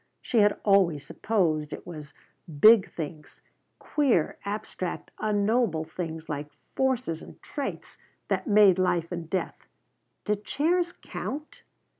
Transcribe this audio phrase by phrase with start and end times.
[0.19, 2.11] She had always supposed it was
[2.59, 3.43] big things
[3.77, 9.67] queer, abstract, unknowable things like forces and traits that made life and death.
[10.25, 11.61] Did chairs count?